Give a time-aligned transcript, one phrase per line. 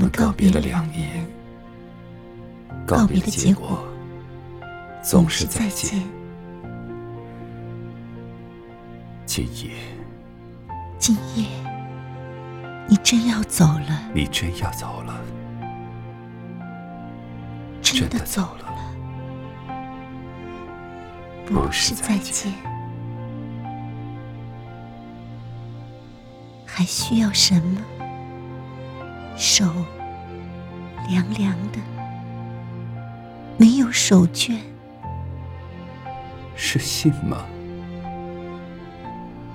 [0.00, 1.26] 们告别了两年，
[2.86, 3.84] 告别的结果
[5.02, 6.00] 总是再见。
[9.26, 9.70] 今夜，
[10.98, 11.44] 今夜，
[12.88, 14.10] 你真要走了？
[14.14, 15.20] 你真要走了？
[17.82, 18.64] 真的走了？
[21.44, 22.50] 不是再见，
[26.64, 27.82] 还需要什么？
[29.40, 29.64] 手
[31.08, 31.78] 凉凉的，
[33.56, 34.58] 没有手绢，
[36.54, 37.46] 是信吗？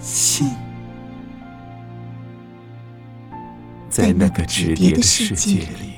[0.00, 0.50] 信，
[3.88, 5.92] 在那个纸叠的世界里，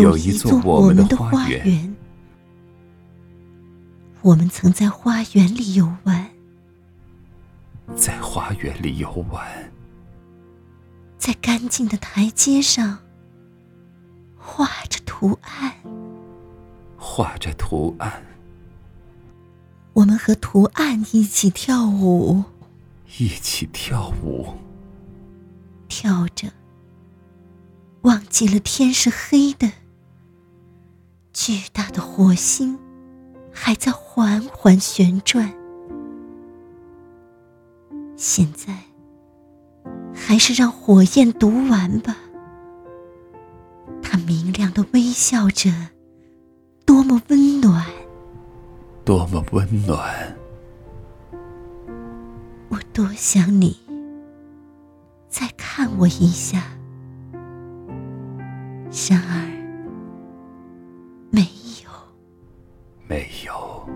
[0.00, 1.94] 有一座我们的花园，
[4.20, 6.28] 我们曾在花园里游玩，
[7.94, 9.71] 在花园里游玩，
[11.22, 12.98] 在干净的台阶上
[14.36, 15.72] 画着图案，
[16.96, 18.26] 画着图案，
[19.92, 22.42] 我们和图案一起跳舞。
[23.20, 24.48] 一起跳舞，
[25.86, 26.48] 跳着，
[28.00, 29.70] 忘记了天是黑的，
[31.32, 32.76] 巨大的火星
[33.52, 35.54] 还在缓缓旋转。
[38.16, 38.76] 现在，
[40.32, 42.16] 还是让火焰读完吧。
[44.02, 45.70] 他明亮的微笑着，
[46.86, 47.84] 多么温暖，
[49.04, 50.34] 多么温暖。
[52.70, 53.78] 我多想你
[55.28, 56.62] 再看我一下，
[59.10, 59.44] 然而
[61.28, 61.42] 没
[61.84, 61.90] 有，
[63.06, 63.86] 没有，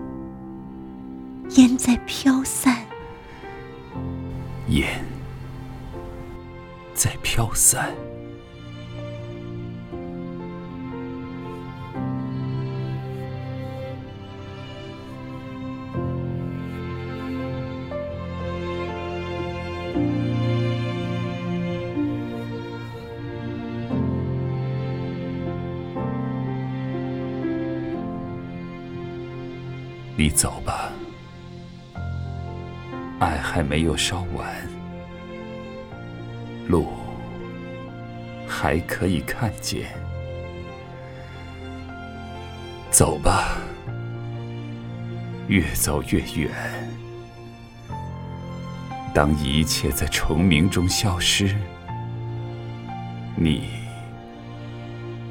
[1.55, 2.85] 烟在飘散，
[4.67, 5.03] 烟
[6.97, 7.93] 在飘散。
[30.19, 30.91] 你走吧，
[33.19, 34.47] 爱还没有烧完，
[36.67, 36.87] 路
[38.47, 39.85] 还可以看见。
[42.89, 43.57] 走吧，
[45.47, 46.49] 越走越远。
[49.13, 51.55] 当一切在虫鸣中消失，
[53.35, 53.69] 你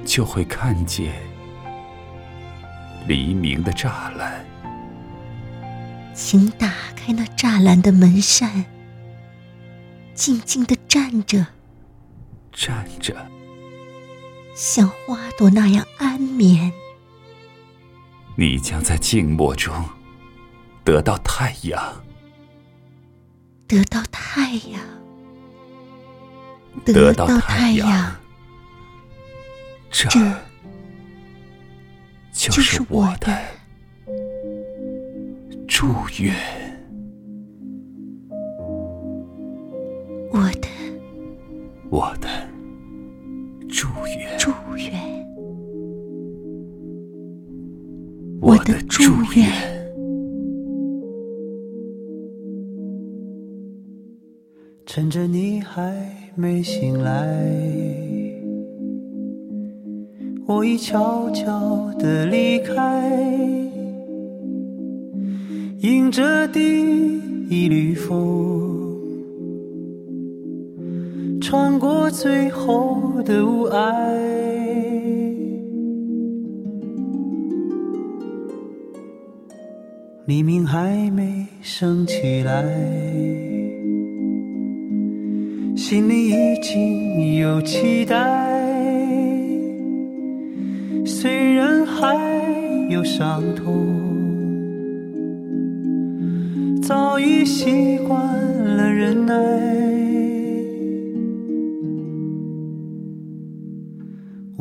[0.04, 1.12] 就会看见
[3.06, 4.44] 黎明的栅栏。
[6.14, 8.64] 请打开那栅栏的门扇，
[10.16, 11.46] 静静的站着，
[12.50, 13.14] 站着，
[14.56, 16.72] 像花朵那样安眠。
[18.34, 19.72] 你将在静默中
[20.82, 22.02] 得到太阳，
[23.68, 24.80] 得到太阳，
[26.84, 28.16] 得到太阳，
[29.90, 30.08] 这
[32.32, 33.38] 就是我的。
[35.68, 36.34] 祝愿，
[41.88, 42.28] 我的
[43.68, 43.86] 祝
[44.18, 44.92] 愿，祝愿，
[48.40, 49.02] 我的祝
[49.36, 49.48] 愿。
[54.84, 55.94] 趁着你还
[56.34, 57.14] 没醒来，
[60.46, 62.74] 我已悄悄地离开。
[65.80, 66.60] 迎着第
[67.48, 68.65] 一缕风，
[71.48, 73.78] 穿过最后的雾霭。
[80.24, 82.64] 黎明还没升起来，
[85.76, 88.16] 心里已经有期待。
[91.04, 92.16] 虽然还
[92.90, 93.86] 有伤痛。
[96.82, 98.18] 早已习惯
[98.76, 99.34] 了忍耐，